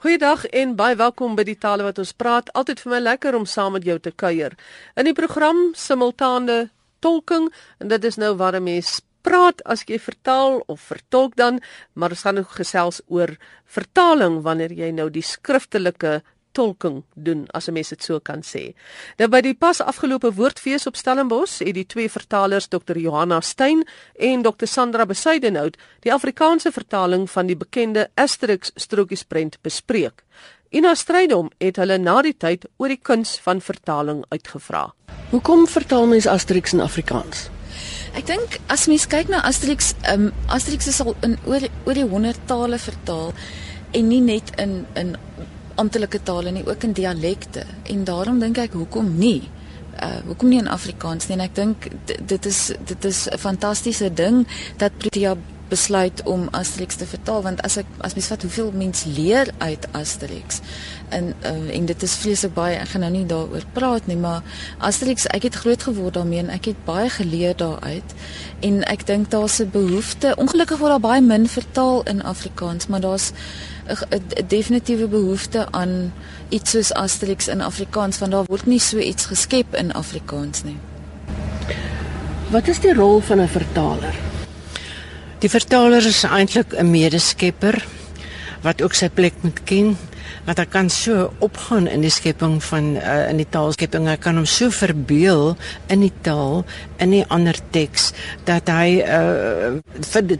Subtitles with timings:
[0.00, 2.46] Goeiedag en baie welkom by die tale wat ons praat.
[2.56, 4.54] Altyd vir my lekker om saam met jou te kuier.
[4.96, 6.70] In die program simultane
[7.04, 7.50] tolking
[7.84, 11.60] en dit is nou waar 'n mens praat as jy vertaal of vertolk dan,
[11.92, 13.36] maar ons gaan ook gesels oor
[13.66, 16.22] vertaling wanneer jy nou die skriftelike
[16.52, 18.74] tolking doen as 'n mens dit so kan sê.
[19.18, 22.98] Nou by die pas afgelope woordfees op Stellenbosch het die twee vertalers Dr.
[22.98, 23.86] Johanna Stein
[24.18, 24.66] en Dr.
[24.66, 30.24] Sandra Besuidenhout die Afrikaanse vertaling van die bekende Asterix strokiesprent bespreek.
[30.70, 34.92] Ina Strydom het hulle na die tyd oor die kuns van vertaling uitgevra.
[35.30, 37.48] Hoekom vertaal mens Asterix in Afrikaans?
[38.14, 42.06] Ek dink as mens kyk na Asterix, um, Asterix is al in oor oor die
[42.06, 43.34] 100 tale vertaal
[43.98, 45.16] en nie net in in
[45.80, 47.64] amptelike tale nie, ook in dialekte.
[47.92, 49.40] En daarom dink ek hoekom nie?
[50.00, 51.36] Uh hoekom nie in Afrikaans nie?
[51.38, 52.60] En ek dink dit is
[52.92, 55.36] dit is 'n fantastiese ding dat Protea
[55.70, 59.86] besluit om Asterix te vertaal want as ek as mens vat hoeveel mens leer uit
[59.96, 60.60] Asterix
[61.08, 64.42] en uh, en dit is vreeslik baie ek gaan nou nie daaroor praat nie maar
[64.78, 68.14] Asterix ek het groot geword daarmee en ek het baie geleer daaruit
[68.66, 73.00] en ek dink daar's 'n behoefte ongelukkig word daar baie min vertaal in Afrikaans maar
[73.00, 73.32] daar's
[73.90, 76.12] 'n definitiewe behoefte aan
[76.48, 80.76] iets soos Asterix in Afrikaans want daar word nie so iets geskep in Afrikaans nie.
[82.50, 84.29] Wat is die rol van 'n vertaler?
[85.40, 87.80] Die vertaler is eintlik 'n medeskepper
[88.60, 89.96] wat ook sy plek moet ken
[90.46, 94.08] dat hy kan so opgaan in die skepping van uh, in die taalskepping.
[94.10, 95.54] Hy kan hom so verbeel
[95.92, 96.64] in die taal
[97.00, 98.10] in die ander teks
[98.48, 99.78] dat hy uh,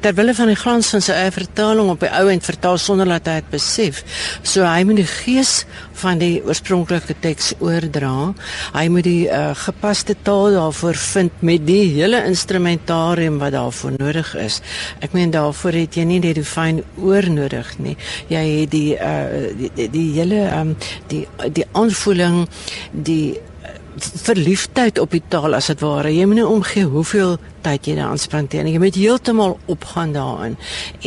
[0.03, 3.09] ter wille van die glans van sy eie vertaling op die ou end vertaal sonder
[3.09, 4.03] dat hy dit besef.
[4.45, 5.65] So hy moet die gees
[6.01, 8.33] van die oorspronklike teks oordra.
[8.75, 14.33] Hy moet die uh, gepaste taal daarvoor vind met die hele instrumentarium wat daarvoor nodig
[14.41, 14.61] is.
[15.05, 17.97] Ek meen daarvoor het jy nie net die fyn oor nodig nie.
[18.33, 20.75] Jy het die uh, die, die hele um,
[21.09, 22.47] die die aanvoeling
[22.93, 26.13] die eh, verliefdheid op die taal as dit ware.
[26.13, 30.57] Jy moet nie omgee hoeveel tyd jy daaraan spandeer jy moet heeltemal opgaan daarin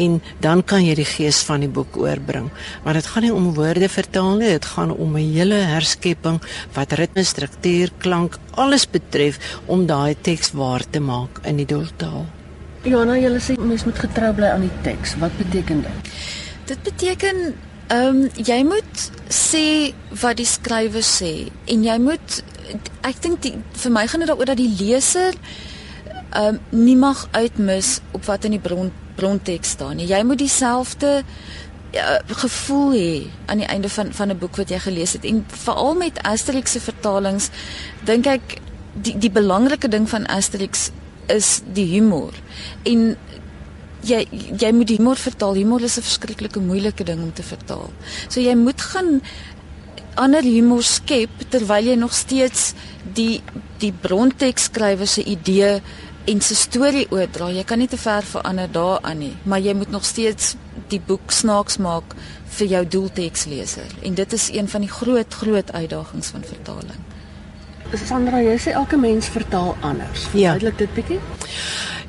[0.04, 2.52] en dan kan jy die gees van die boek oorbring.
[2.84, 6.40] Maar dit gaan nie om woorde vertaal nie dit gaan om 'n hele herskepping
[6.74, 12.26] wat ritme struktuur klank alles betref om daai teks waar te maak in die doeltaal.
[12.84, 15.16] Johanna jy sê mens moet getrou bly aan die teks.
[15.22, 16.10] Wat beteken dit?
[16.68, 17.54] Dit beteken
[17.92, 22.44] Ehm um, jy moet sê wat die skrywer sê en jy moet
[23.04, 23.48] ek dink
[23.84, 25.36] vir my gaan dit daaroor dat die leser
[26.34, 30.08] ehm um, nie mag uitmis op wat in die bron bronteks staan nie.
[30.10, 33.12] Jy moet dieselfde uh, gevoel hê
[33.46, 36.72] aan die einde van van 'n boek wat jy gelees het en veral met Asterix
[36.72, 37.50] se vertalings
[38.06, 38.58] dink ek
[38.94, 40.90] die die belangrike ding van Asterix
[41.28, 42.34] is die humor.
[42.84, 43.18] En
[44.04, 44.28] jy
[44.60, 45.56] jy moet humor vertaal.
[45.56, 47.90] Humor is 'n verskriklike moeilike ding om te vertaal.
[48.30, 49.22] So jy moet gaan
[50.16, 52.74] ander humor skep terwyl jy nog steeds
[53.14, 53.42] die
[53.80, 55.82] die bronteks skrywer se idee
[56.26, 57.50] en sy storie oordra.
[57.52, 60.56] Jy kan nie te ver verander daaraan nie, maar jy moet nog steeds
[60.90, 62.16] die boek snaaks maak
[62.58, 63.90] vir jou doelteksleser.
[64.04, 67.02] En dit is een van die groot groot uitdagings van vertaling.
[67.94, 70.30] Sandra, jy sê elke mens vertaal anders.
[70.32, 70.86] Verduidelik ja.
[70.86, 71.20] dit bietjie.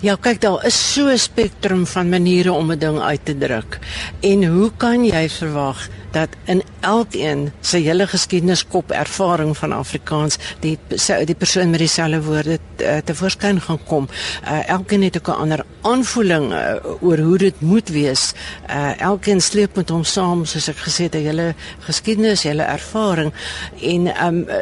[0.05, 3.79] Ja, kyk daar is so 'n spektrum van maniere om 'n ding uit te druk.
[4.21, 10.79] En hoe kan jy verwag dat in elkeen sy hele geskiedeneskop ervaring van Afrikaans die
[11.25, 14.09] die persoon met dieselfde woorde te, te voorskyn gaan kom.
[14.45, 18.33] Uh, elkeen het ook 'n ander aanvoeling uh, oor hoe dit moet wees.
[18.71, 22.63] Uh, elkeen sleep met hom saam soos ek gesê het, 'n hele geskiedenis, 'n hele
[22.63, 23.33] ervaring
[23.81, 24.55] en um, uh,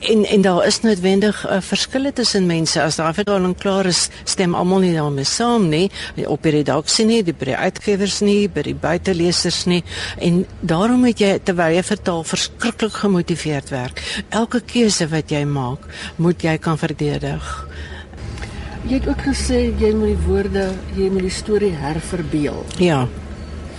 [0.00, 2.82] en en daar is noodwendig 'n uh, verskille tussen mense.
[2.82, 5.90] As daai vertaling klaar is stem almal nie daarmee saam nie.
[6.26, 9.84] Op die redaksie nie die by die uitgewers nie by die buitelesers nie.
[10.18, 14.24] En daarom moet jy terwyl jy vertaal verskriklik gemotiveerd werk.
[14.28, 15.78] Elke keuse wat jy maak
[16.16, 17.68] moet jy kan verdedig.
[18.88, 22.64] Jy het ook gesê jy moet die woorde jy moet die storie herverbeel.
[22.78, 23.08] Ja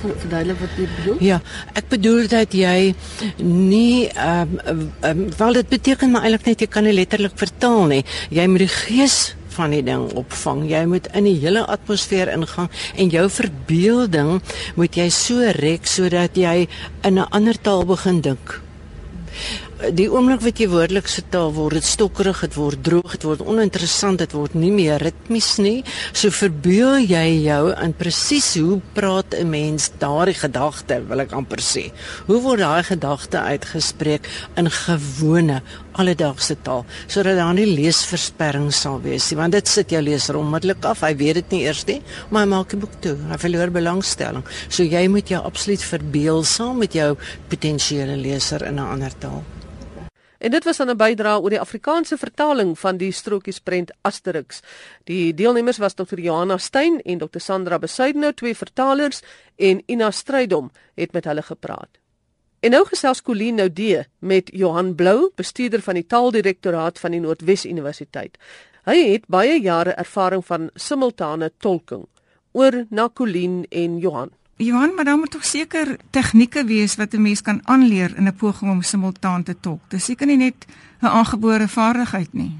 [0.01, 1.19] verduidelik wat jy bedoel?
[1.23, 1.41] Ja,
[1.73, 2.93] ek bedoel dat jy
[3.41, 7.85] nie ehm um, um, wel dit beteken maar eintlik net jy kan nie letterlik vertaal
[7.91, 8.03] nie.
[8.29, 10.63] Jy moet die gees van die ding opvang.
[10.69, 14.39] Jy moet in die hele atmosfeer ingaan en jou verbeelding
[14.79, 16.67] moet jy so rek sodat jy
[17.03, 18.61] in 'n ander taal begin dink.
[19.89, 24.21] Die oomblik wat jy woordelik vertaal word, dit stokkerig, dit word droog, dit word oninteressant,
[24.21, 25.81] dit word nie meer ritmies nie.
[26.13, 31.59] So verbeel jy jou in presies hoe praat 'n mens daardie gedagte, wil ek amper
[31.59, 31.91] sê.
[32.27, 35.61] Hoe word daai gedagte uitgespreek in gewone
[35.99, 40.85] alledaagse taal sodat daar nie leesversperring sal wees nie want dit sit jou leser onmiddellik
[40.87, 41.99] af hy weet dit nie eers nie
[42.29, 46.45] maar hy maak die boek toe hy verloor belangstelling so jy moet jou absoluut verbeel
[46.47, 47.15] saam met jou
[47.51, 49.43] potensiële leser in 'n ander taal
[50.41, 54.61] En dit was 'n bydrae oor die Afrikaanse vertaling van die strokiesprent Asterix.
[55.03, 56.19] Die deelnemers was Dr.
[56.19, 57.39] Johanna Stein en Dr.
[57.39, 59.21] Sandra Besuidnout, twee vertalers
[59.55, 61.89] en Ina Strydom het met hulle gepraat.
[62.59, 67.65] En nou gesels Colleen Noudee met Johan Blou, bestuurder van die Taaldirektoraat van die Noordwes
[67.65, 68.37] Universiteit.
[68.83, 72.07] Hy het baie jare ervaring van simultane tolking.
[72.51, 74.31] Oor na Colleen en Johan.
[74.61, 78.35] Johan, maar daar moet tog seker tegnieke wees wat 'n mens kan aanleer in 'n
[78.35, 79.81] poging om simultaan te tolk.
[79.87, 80.65] Dis seker nie net
[81.01, 82.57] 'n aangebore vaardigheid nie.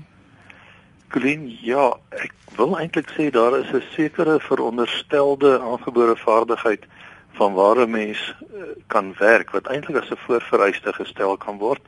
[1.09, 6.85] Colleen, ja, ek wil eintlik sê daar is 'n sekere veronderstelde aangebore vaardigheid
[7.31, 11.81] van waar 'n mens uh, kan werk wat eintlik as 'n voorvereiste gestel kan word.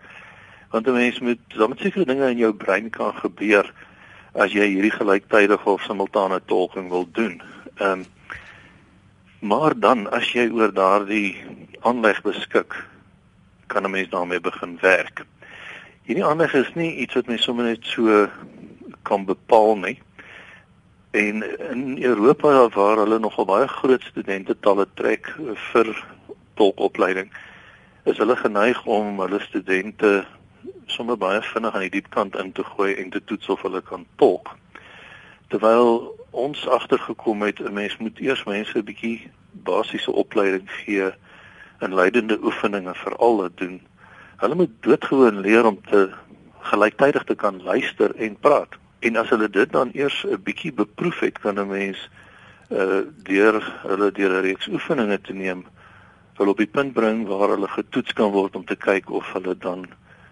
[0.69, 3.73] Want 'n mens moet dan met sekere dinge in jou brein kan gebeur
[4.33, 7.41] as jy hierdie gelyktydige of simultane tolking wil doen.
[7.75, 8.05] Ehm um,
[9.43, 11.35] Maar dan as jy oor daardie
[11.83, 12.77] aanleg beskik,
[13.67, 15.25] kan 'n mens daarmee begin werk.
[16.07, 18.29] Hierdie aanleg is nie iets wat mens sommer net so
[19.01, 19.99] kan bepaal nie.
[21.11, 25.35] En in Europa waar hulle nogal baie groot studentetalle trek
[25.71, 26.05] vir
[26.53, 27.31] tolkopleiding,
[28.03, 30.25] is hulle geneig om hulle studente
[30.85, 33.81] sommer baie vinnig aan die diep kant in te gooi en te toets of hulle
[33.81, 34.55] kan tolk
[35.53, 41.11] terwyl ons agtergekom het 'n mens moet eers mense 'n bietjie basiese opleiding gee
[41.79, 43.81] in leidende oefeninge vir al dit doen.
[44.37, 46.09] Hulle moet doodgewoon leer om te
[46.59, 48.73] gelyktydig te kan luister en praat.
[48.99, 52.09] En as hulle dit dan eers 'n bietjie beproef het, kan 'n mens
[52.69, 55.65] uh deur hulle deur 'n reeks oefeninge te neem,
[56.33, 59.57] hulle op die punt bring waar hulle getoets kan word om te kyk of hulle
[59.57, 59.85] dan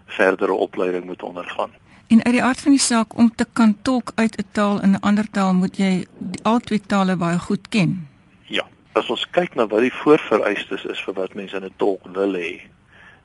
[0.06, 1.70] verdere opleiding moet ondergaan.
[2.12, 4.90] En uit die aard van die saak om te kan tolk uit 'n taal in
[4.90, 6.06] 'n ander taal moet jy
[6.42, 8.08] al twee tale baie goed ken.
[8.46, 12.00] Ja, as ons kyk na wat die voorvereistes is vir wat mense in 'n tolk
[12.12, 12.60] wil hê,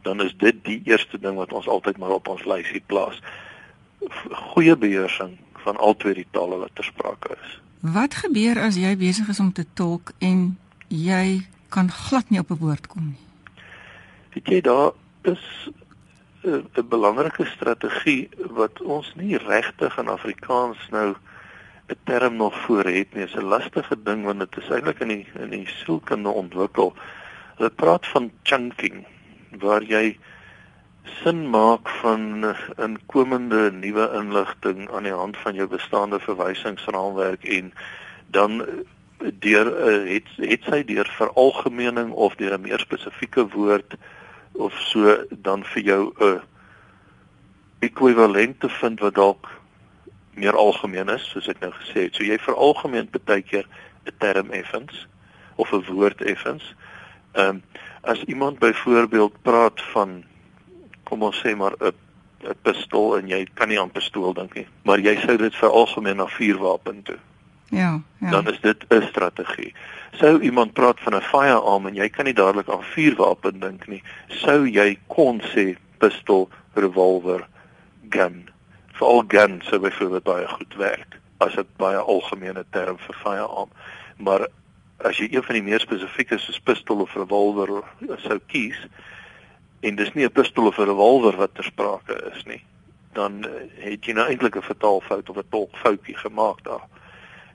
[0.02, 3.20] dan is dit die eerste ding wat ons altyd maar op ons lysie plaas.
[4.32, 7.60] Goeie beheersing van al twee die tale wat ter sprake is.
[7.80, 10.58] Wat gebeur as jy besig is om te tolk en
[10.88, 13.24] jy kan glad nie op 'n woord kom nie?
[14.34, 14.92] Weet jy daar
[15.22, 15.70] is
[16.48, 18.30] 'n belangrike strategie
[18.60, 21.16] wat ons nie regtig in Afrikaans nou
[21.88, 23.26] 'n term nog voor het nie.
[23.26, 26.94] Dit is 'n lastige ding want dit is eintlik in die in die sielkunde ontwikkel.
[27.56, 29.06] Hulle praat van chunking
[29.60, 30.18] waar jy
[31.04, 37.74] sin maak van inkomende nuwe inligting aan die hand van jou bestaande verwysingsraamwerk en
[38.28, 38.64] dan
[39.40, 39.72] deur
[40.08, 43.96] het het sy deur veralgemening of deur 'n meer spesifieke woord
[44.58, 46.42] of so dan vir jou 'n
[47.80, 49.48] ekwivalent te vind wat dalk
[50.34, 52.16] meer algemeen is soos ek nou gesê het.
[52.16, 53.66] So jy veralgemeen baie keer
[54.06, 55.08] 'n term effens
[55.56, 56.76] of 'n woord effens.
[57.34, 57.64] Ehm um,
[58.02, 60.24] as iemand byvoorbeeld praat van
[61.04, 61.94] kom ons sê maar 'n
[62.44, 66.18] 'n pistool en jy kan nie aan pistool dink nie, maar jy sou dit veralgemeen
[66.18, 67.18] na vuurwapen toe.
[67.70, 68.30] Ja, ja.
[68.30, 69.74] Dan is dit 'n strategie.
[70.12, 74.04] Sou iemand praat van 'n firearm en jy kan nie dadelik aan vuurwapen dink nie,
[74.28, 77.48] sou jy kon sê pistool, revolver,
[78.10, 78.50] gun.
[78.92, 83.70] Veral gun sou byvoorbeeld baie goed werk as 'n baie algemene term vir firearm.
[84.18, 84.48] Maar
[84.98, 87.84] as jy een van die meer spesifieke soos pistool of revolver
[88.18, 88.80] sou kies
[89.80, 92.64] en dis nie 'n pistool of 'n revolver wat ter sprake is nie,
[93.14, 96.88] dan eh, het jy nou eintlik 'n vertaalfout of 'n tolkfoutjie gemaak daar.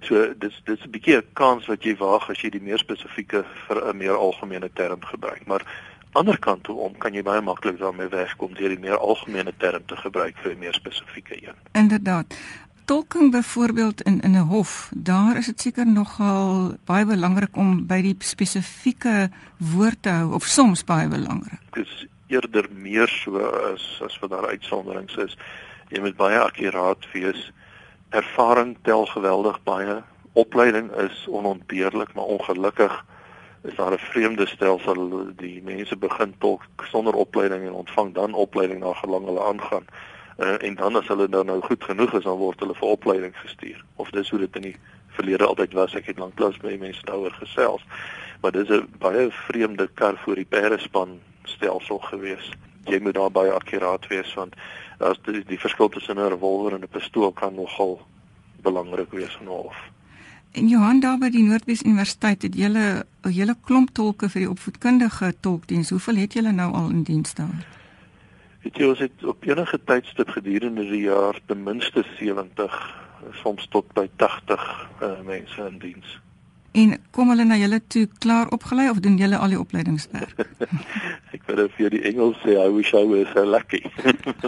[0.03, 3.45] So dis dis 'n bietjie 'n kans wat jy waag as jy die meer spesifieke
[3.67, 5.47] vir 'n meer algemene term gebruik.
[5.47, 5.63] Maar
[6.13, 9.85] ander kant toe om kan jy baie maklik daarmee wegkom deur die meer algemene term
[9.87, 11.55] te gebruik vir 'n meer spesifieke een.
[11.73, 12.35] Inderdaad.
[12.85, 18.03] Tolking byvoorbeeld in in 'n hof, daar is dit seker nogal baie belangrik om by
[18.03, 21.61] die spesifieke woord te hou of soms baie belangrik.
[21.71, 23.39] Dit is eerder meer so
[23.73, 25.37] as as wat daar uitsonderings is.
[25.89, 27.53] Jy moet baie akkuraat wees
[28.13, 30.03] ervaring tel geweldig baie.
[30.33, 33.05] Opleiding is onontbeerlik, maar ongelukkig
[33.63, 38.81] is daar 'n vreemde stelsel die mense begin tolk sonder opleiding en ontvang dan opleiding
[38.81, 39.85] na gelang hulle aangaan.
[40.39, 43.37] Uh, en dan as hulle dan nou goed genoeg is, dan word hulle vir opleiding
[43.39, 43.85] gestuur.
[43.97, 44.77] Of dis hoe dit in die
[45.09, 45.95] verlede altyd was.
[45.95, 47.85] Ek het lanklaas by mense daaroor gesels.
[48.41, 52.53] Maar dis 'n baie vreemde kar voor die perde span stelsel gewees.
[52.91, 54.57] jy moet daar baie akkuraat wees want
[55.03, 58.01] as die, die verskil tussen 'n revolver en 'n pistool kan nogal
[58.63, 59.77] belangrik wees in 'n hof.
[60.53, 64.51] En Johan daar by die Noordwes Universiteit het julle 'n hele klomp tolke vir die
[64.51, 65.91] opvoedkundige tolkdiens.
[65.91, 67.67] Hoeveel het julle nou al in diens daar?
[68.63, 73.01] Weet jy ons het op enige tydstip gedurende die jaar ten minste 70
[73.43, 76.21] soms tot by 80 uh, mense in diens.
[76.73, 80.39] En kom hulle na julle toe klaar opgelei of doen julle al die opleidingswerk?
[81.37, 83.83] ek weet of jy die Engels sê I wish I was so lucky.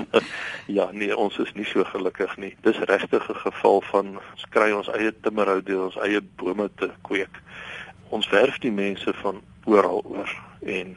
[0.79, 2.55] ja, nee, ons is nie so gelukkig nie.
[2.65, 6.89] Dis regtig 'n geval van ons kry ons eie timmerhou deur ons eie bome te
[7.05, 7.43] kweek.
[8.09, 10.31] Ons werf die mense van oral oor
[10.65, 10.97] en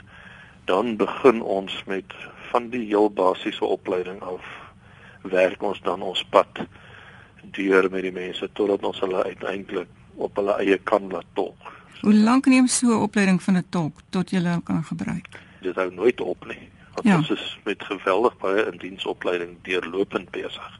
[0.65, 2.15] dan begin ons met
[2.51, 4.43] van die heel basiese opleiding af
[5.27, 6.67] werk ons dan ons pad
[7.51, 11.73] deur met die mense totdat ons hulle uiteindelik op hulle eie kan laat tolk.
[12.01, 15.27] Hoe lank neem so 'n opleiding van 'n tolk tot jy hom kan gebruik?
[15.61, 16.69] Dit hou nooit op nie.
[16.93, 17.17] Want ja.
[17.17, 20.79] ons is met geweldig baie indiensopleiding deurlopend besig.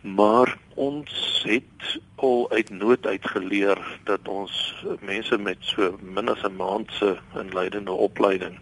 [0.00, 6.42] Maar ons het al uit nood uit geleer dat ons mense met so min as
[6.42, 8.58] 'n maand se inleidende opleiding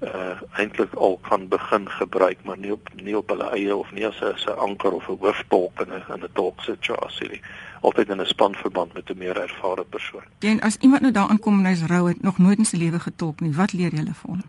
[0.00, 4.06] uh eintlik al kan begin gebruik maar nie op nie op hulle eie of nie
[4.06, 7.42] as 'n anker of 'n hooftolk in 'n in 'n tolk situasie nie
[7.86, 10.22] altyd in 'n spanverband met 'n meer ervare persoon.
[10.38, 13.00] En as iemand nou daaraan kom en hy's rou het nog nooit in sy lewe
[13.00, 14.42] getolk nie, wat leer jy hulle vir hom?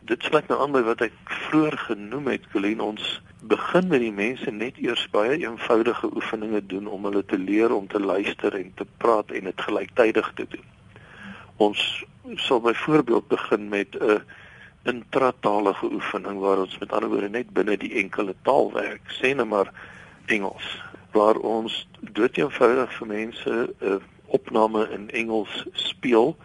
[0.00, 4.12] Dit sluit nou aan by wat ek vroeër genoem het, Colleen, ons begin met die
[4.12, 8.72] mense net eers baie eenvoudige oefeninge doen om hulle te leer om te luister en
[8.74, 10.66] te praat en dit gelyktydig te doen.
[11.56, 14.20] Ons sal byvoorbeeld begin met 'n uh,
[14.82, 19.48] intratalige oefening waar ons met ander woorde net binne die enkele taal werk, sê net
[19.48, 19.72] maar
[20.26, 20.68] Engels,
[21.12, 26.36] waar ons doeteenvoudig vir mense 'n uh, opname in Engels speel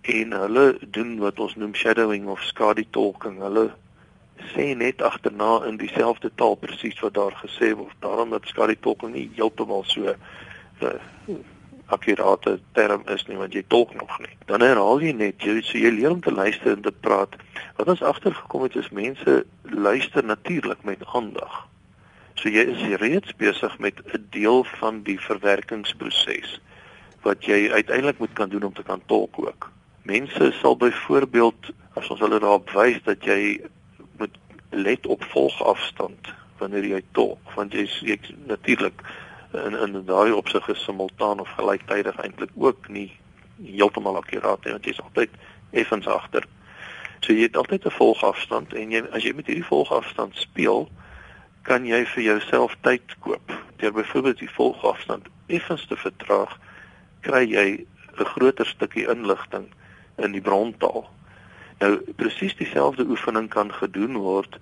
[0.00, 3.38] en hulle doen wat ons noem shadowing of skadu talking.
[3.42, 3.70] Hulle
[4.54, 7.94] sê net agterna in dieselfde taal presies wat daar gesê word.
[8.00, 10.14] Daarom dat skadu talking nie heeltemal so
[10.82, 10.92] uh,
[11.86, 14.32] akkurate term is nie want jy tolk nog nie.
[14.50, 17.36] Dan herhaal jy net jy so jy leer om te luister en te praat.
[17.78, 21.66] Wat ons agtergekom het is mense luister natuurlik met aandag.
[22.36, 26.60] So jy is reeds besig met 'n deel van die verwerkingsproses
[27.22, 29.70] wat jy uiteindelik moet kan doen om te kan tolk ook.
[30.02, 33.60] Mense sal byvoorbeeld as ons hulle daarop wys dat jy
[34.18, 34.36] moet
[34.70, 39.02] let op volgafstand wanneer jy tolk want jy jy natuurlik
[39.56, 43.10] in in daai opsig is simultaan of gelyktydig eintlik ook nie
[43.64, 45.30] heeltemal akkuraat nie want jy's altyd
[45.70, 46.44] effens agter.
[47.20, 50.88] So jy het altyd 'n volgafstand en jy as jy met hierdie volgafstand speel,
[51.62, 53.52] kan jy vir jouself tyd koop.
[53.76, 56.58] Deur byvoorbeeld die volgafstand effens te vertraag,
[57.20, 57.86] kry jy
[58.18, 59.66] 'n groter stukkie inligting
[60.16, 61.08] in die brontaal.
[61.78, 64.58] Nou presies dieselfde oefening kan gedoen word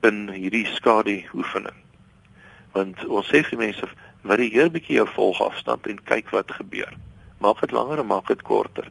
[0.00, 1.76] in hierdie skadu oefening.
[2.72, 3.88] Want ons sê vir mense
[4.26, 6.92] varieer bietjie jou volgafstand en kyk wat gebeur.
[7.42, 8.88] Maak dit langer en maak dit korter.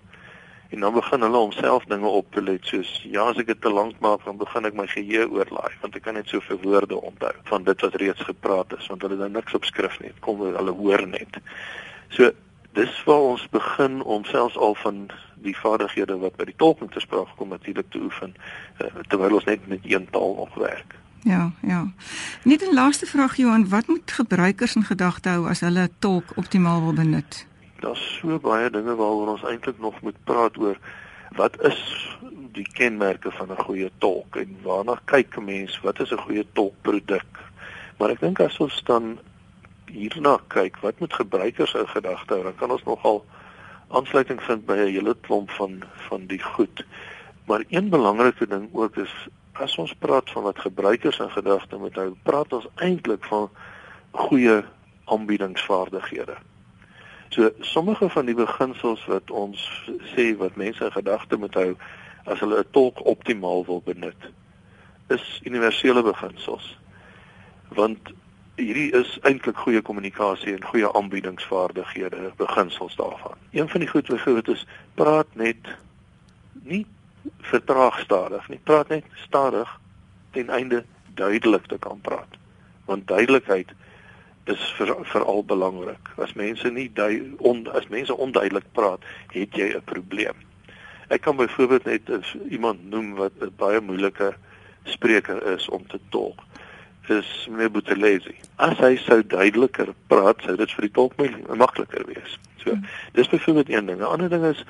[0.71, 3.71] En dan begin hulle homself dinge op te let soos ja, as ek dit te
[3.71, 7.33] lank maak, dan begin ek my geheue oorlaai want ek kan net soveel woorde onthou
[7.49, 10.13] van dit wat reeds gepraat is want hulle het niks op skrif nie.
[10.13, 11.41] Dit kom hulle hoor net.
[12.15, 12.31] So
[12.79, 15.03] dis waar ons begin om selfs al van
[15.43, 18.35] die vaardighede wat by die tolking te sprake kom natuurlik te oefen
[18.79, 20.95] uh, terwyl ons net met een taal nog werk.
[21.23, 21.87] Ja, ja.
[22.43, 26.81] Net 'n laaste vraag Johan, wat moet gebruikers in gedagte hou as hulle tolk optimaal
[26.81, 27.47] wil benut?
[27.79, 30.77] Daar's so baie dinge waaroor ons eintlik nog moet praat oor.
[31.31, 32.09] Wat is
[32.51, 35.79] die kenmerke van 'n goeie tolk en waarna kyk 'n mens?
[35.79, 37.39] Wat is 'n goeie tolkproduk?
[37.97, 39.19] Maar ek dink as ons dan
[39.85, 42.43] hierna kyk, wat moet gebruikers in gedagte hou?
[42.43, 43.25] Dan kan ons nogal
[43.87, 46.85] aansluiting vind by 'n hele klomp van van die goed.
[47.45, 51.95] Maar een belangrike ding ook is as ons praat van wat gebruikers in gedagte moet
[51.95, 53.49] hou, praat ons eintlik van
[54.11, 54.61] goeie
[55.05, 56.35] aanbiedingsvaardighede.
[57.29, 59.63] So sommige van die beginsels wat ons
[60.15, 61.75] sê wat mense in gedagte moet hou
[62.25, 64.31] as hulle 'n tolk optimaal wil benut,
[65.07, 66.77] is universele beginsels.
[67.69, 68.11] Want
[68.55, 73.37] hierdie is eintlik goeie kommunikasie en goeie aanbiedingsvaardighede beginsels daarvan.
[73.51, 74.65] Een van die goed wat goed is,
[74.95, 75.77] praat net
[76.63, 76.85] nie
[77.37, 78.59] vertraag stadig nie.
[78.63, 79.79] Praat net stadig
[80.31, 80.83] ten einde
[81.15, 82.37] duidelik te kan praat.
[82.85, 83.71] Want duidelikheid
[84.43, 86.13] is veral vir belangrik.
[86.17, 90.35] As mense nie dui on, as mense onduidelik praat, het jy 'n probleem.
[91.07, 92.01] Ek kan byvoorbeeld net
[92.49, 94.33] iemand noem wat 'n baie moeilike
[94.83, 96.41] spreker is om te tolk
[97.11, 98.35] is meneer Buthelezi.
[98.55, 101.17] As hy sou duideliker praat, sou dit vir die tolk
[101.57, 102.37] makliker wees.
[102.63, 102.77] So,
[103.17, 103.99] dis byvoorbeeld een ding.
[103.99, 104.63] 'n Ander ding is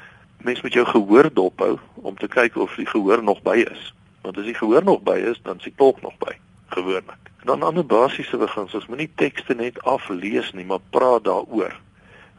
[0.43, 3.93] mens moet jou gehoor dophou om te kyk of die gehoor nog by is.
[4.21, 6.33] Want as die gehoor nog by is, dan is die tolk nog by,
[6.73, 7.29] gewoonlik.
[7.43, 11.73] Dan ander basiese beginsels, moenie tekste net aflees nie, maar praat daaroor.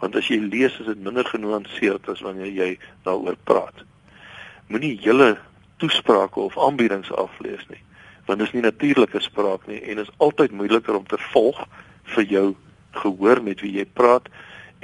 [0.03, 2.71] Want as jy lees, is dit minder genuanceerd as wanneer jy
[3.07, 3.83] daaroor praat.
[4.71, 5.37] Moenie hele
[5.83, 7.83] toesprake of aanbiedings aflees nie,
[8.27, 11.59] want dit is nie natuurlike spraak nie en is altyd moeiliker om te volg
[12.15, 12.47] vir jou
[13.03, 14.29] gehoor met wie jy praat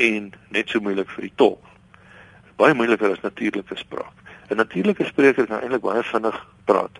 [0.02, 1.67] en net so moeilik vir die tolk.
[2.58, 4.14] Baie moeiliker as natuurlike spraak.
[4.50, 6.96] 'n Natuurlike spreker kan eintlik baie vinnig praat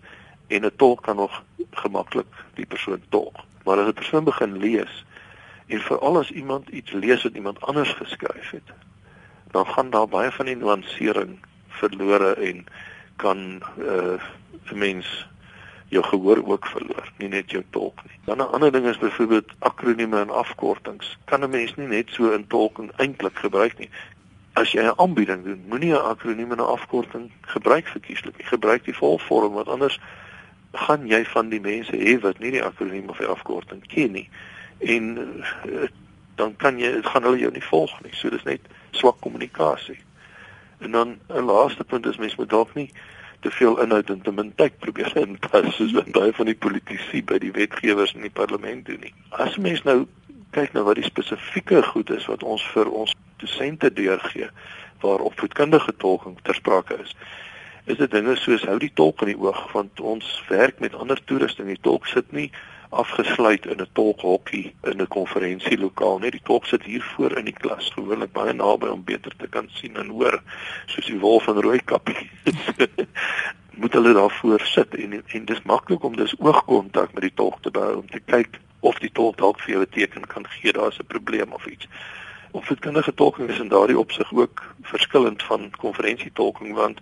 [0.48, 3.36] en 'n tolk kan nog gemaklik die persoon tolk.
[3.64, 5.04] Maar as 'n persoon begin lees
[5.66, 8.70] en veral as iemand iets lees wat iemand anders geskryf het,
[9.50, 11.38] dan gaan daar baie van die nuansering
[11.68, 12.66] verlore en
[13.16, 15.26] kan 'n uh, mens
[15.88, 18.18] jou gehoor ook verloor, nie net jou tolk nie.
[18.24, 21.18] Dan 'n ander ding is byvoorbeeld akronieme en afkortings.
[21.24, 23.90] Kan 'n mens nie net so in tolking eintlik gebruik nie.
[24.58, 28.46] As jy 'n aanbieding doen, moenie 'n akroniem en 'n afkorting gebruik verkieslik nie.
[28.46, 30.00] Gebruik die volvorm want anders
[30.72, 34.28] gaan jy van die mense hê wat nie die akroniem of die afkorting ken nie.
[34.78, 35.04] En
[35.66, 35.88] uh,
[36.34, 38.14] dan kan jy gaan hulle jou nie volg nie.
[38.14, 38.60] So dis net
[38.90, 39.98] swak kommunikasie.
[40.78, 42.90] En dan 'n laaste punt is mens moet dalk nie
[43.40, 47.22] te veel inhoud en te min tyd probeer inpas soos wat baie van die politici
[47.24, 49.14] by die wetgewers in die parlement doen nie.
[49.30, 50.06] As mens nou
[50.50, 54.48] kyk na wat die spesifieke goed is wat ons vir ons dosente deurgee
[55.00, 57.14] waar opvoedkundige tolking ter sprake is.
[57.84, 61.20] Is dit dinge soos hou die tolk in die oog want ons werk met ander
[61.24, 61.68] toerusting.
[61.70, 62.50] Die tolk sit nie
[62.88, 67.58] afgesluit in 'n tolkhokkie in 'n konferensielokaal net die tolk sit hier voor in die
[67.60, 70.42] klas gewoonlik baie naby om beter te kan sien en hoor
[70.86, 72.30] soos die wolf van Rooikappie
[73.80, 77.62] moet hulle daar voor sit en en dis maklik om dis oogkontak met die tolk
[77.62, 80.72] te behou om te kyk of die tolk dalk vir jou 'n teken kan gee
[80.72, 81.86] daar's 'n probleem of iets
[82.80, 87.00] kindige tolking is in daardie opsig ook verskillend van konferensietolking want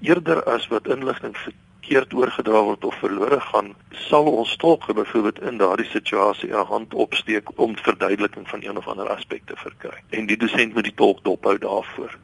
[0.00, 3.74] eerder as wat inligting verkeerd oorgedra word of verlore gaan,
[4.08, 8.88] sal ons tolk byvoorbeeld in daardie situasie 'n hand opsteek om verduideliking van een of
[8.88, 9.98] ander aspek te verkry.
[10.10, 12.18] En die dosent moet die tolk dophou daarvoor.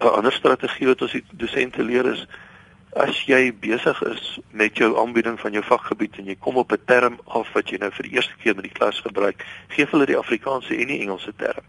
[0.00, 2.26] 'n Ander strategie wat ons die dosente leer is
[2.96, 6.84] as jy besig is met jou aanbieding van jou vakgebied en jy kom op 'n
[6.86, 10.06] term af wat jy nou vir die eerste keer met die klas gebruik, gee hulle
[10.06, 11.64] die Afrikaanse en die Engelse term.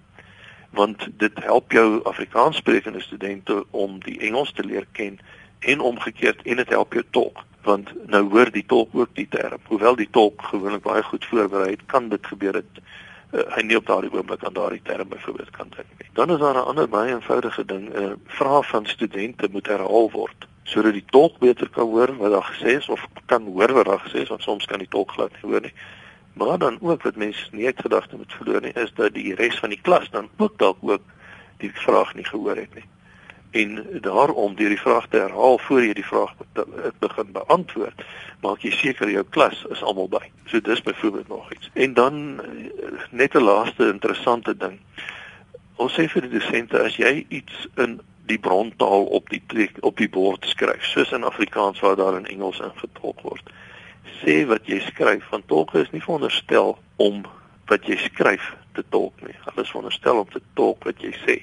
[0.71, 5.19] Want dit help jou Afrikaanssprekende studente om die Engels te leer ken
[5.59, 7.43] en omgekeerd en dit help jou tolk.
[7.61, 9.59] Want nou hoor die tolk ook die term.
[9.63, 12.83] Hoewel die tolk gewoonlik baie goed voorberei het kan dit gebeur dat
[13.33, 16.09] uh, hy nie op daardie oomblik aan daardie term byvoorbeeld kan dink nie.
[16.13, 20.11] Dan is daar 'n ander baie eenvoudige ding 'n uh, vraag van studente moet herhaal
[20.11, 23.89] word sodat die tolk beter kan hoor wat daar gesê is of kan hoor wat
[23.91, 25.73] daar gesê is want soms kan die tolk glad nie hoor nie
[26.37, 29.59] maar dan ook wat mense nie uit gedagte moet verloor nie is dat die res
[29.63, 31.03] van die klas dan ook dalk ook
[31.63, 32.85] die vraag nie gehoor het nie
[33.57, 36.33] en daarom deur die vraag te herhaal voor jy die vraag
[36.99, 38.03] begin beantwoord
[38.43, 40.23] maak jy seker jou klas is almal by.
[40.51, 41.69] So dis byvoorbeeld nog iets.
[41.73, 44.79] En dan eh, net 'n laaste interessante ding.
[45.75, 49.97] Ons sê vir die dosente as jy iets in die brontaal op die plek, op
[49.97, 53.51] die bord skryf, soos in Afrikaans waar daar in Engels ingetolk word,
[54.21, 57.23] sê wat jy skryf want tolke is nie veronderstel om
[57.71, 59.35] wat jy skryf te tolk nie.
[59.45, 61.37] Hulle is veronderstel om te tolk wat jy sê.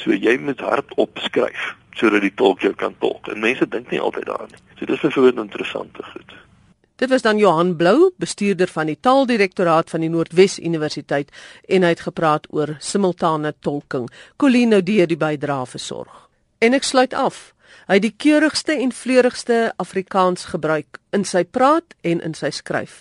[0.00, 3.28] So jy moet hardop skryf sodat die tolk jou kan tolk.
[3.28, 4.62] En mense dink nie altyd daaraan nie.
[4.78, 6.36] So dis vir voorbeeld interessante goed.
[7.02, 11.32] Dit was dan Johan Blou, bestuurder van die Taaldirektoraat van die Noordwes Universiteit
[11.66, 14.04] en hy het gepraat oor simultane tolking.
[14.38, 16.28] Colino die die bydrae versorg.
[16.62, 17.56] En ek sluit af.
[17.90, 23.00] Hy het die keurigste en vleurigste Afrikaans gebruik in sy praat en in sy skryf.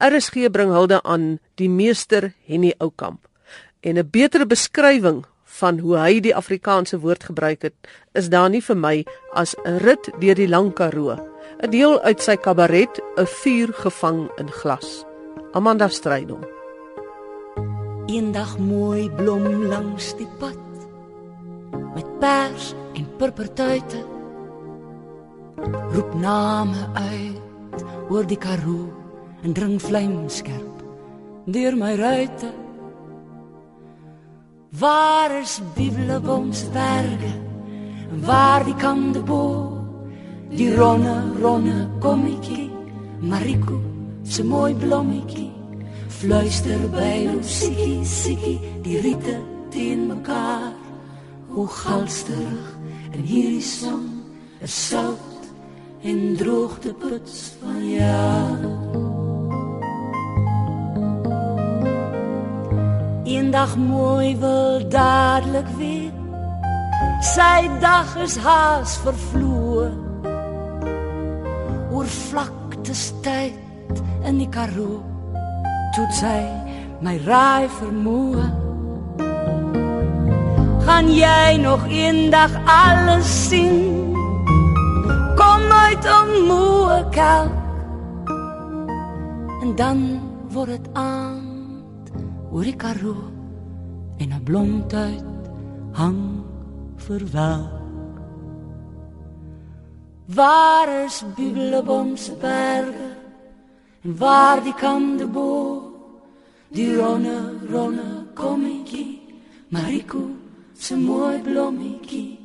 [0.00, 3.28] RSG bring hulde aan die meester Henny Oukamp.
[3.84, 7.74] En 'n beter beskrywing van hoe hy die Afrikaanse woord gebruik het,
[8.14, 11.31] is daar nie vir my as 'n rit deur die lang Karoo.
[11.62, 15.04] 'n Deel uit sy kabaret, 'n vuur gevang in glas.
[15.54, 16.42] Amanda Strydom.
[18.06, 20.58] Eendag mooi blom langs die pad
[21.94, 24.00] met pers en purpertuite.
[25.94, 28.90] Roep name uit oor die Karoo
[29.42, 30.82] en dring vlamskerp
[31.46, 32.50] deur my ruite.
[34.78, 37.34] Waar is Bibelbomsberge?
[38.26, 39.81] Waar die kandebo?
[40.52, 42.70] Die ronne, ronne kommetjie,
[43.20, 43.78] Mariko,
[44.24, 45.48] se mooi blommetjie.
[46.08, 49.38] Fluister by Lusikie, sikie, die riete
[49.72, 50.74] teen mekaar.
[51.48, 52.68] Hoe galsterig
[53.16, 54.04] in hierdie son
[54.60, 55.48] is sout
[56.04, 58.56] en droogte puts van jou.
[63.24, 66.12] Eendag mooi wil dadelik weer.
[67.22, 69.51] Sy dag is haas vervloe.
[72.08, 75.02] Vlaktes tyd in die Karoo.
[75.92, 76.40] Toe sy
[77.04, 78.46] my raai vermoë.
[80.86, 84.14] Gaan jy nog eendag alles sien?
[85.36, 87.60] Kom uit om moe kalk
[89.62, 90.00] en dan
[90.50, 92.10] word dit aand
[92.50, 93.30] oor die Karoo
[94.18, 95.24] en 'n blomtuit
[95.92, 96.44] hang
[96.96, 97.81] verwelk
[100.34, 103.16] Waar is Bibelbomse berge
[104.02, 105.90] en waar die kande bo
[106.68, 109.20] die ronne ronne kommetjie.
[109.68, 110.30] Mariko
[110.72, 112.38] se mooi blommetjie.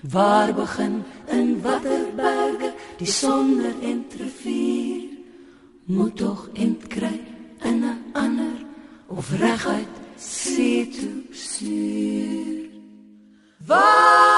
[0.00, 2.72] Waar begin in watter berge?
[2.98, 5.02] Die sonder entrevier
[5.84, 7.20] moet entkry
[7.62, 8.56] in 'n ander
[9.06, 12.70] of reguit see toe stuur.
[13.66, 14.33] Waar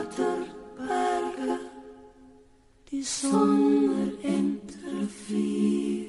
[0.00, 1.58] waterberge,
[2.90, 6.08] die sonder end rivier,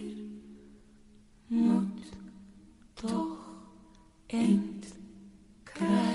[1.48, 2.12] moet
[2.94, 3.38] toch
[4.28, 4.86] end
[5.64, 6.11] krijgen.